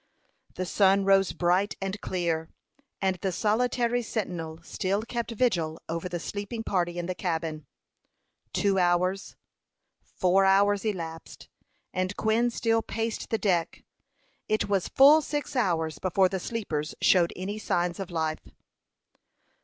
[0.55, 2.49] The sun rose bright and clear,
[3.03, 7.67] and the solitary sentinel still kept vigil over the sleeping party in the cabin.
[8.51, 9.35] Two hours,
[10.01, 11.49] four hours, elapsed,
[11.93, 13.83] and Quin still paced the deck.
[14.49, 18.47] It was full six hours before the sleepers showed any signs of life.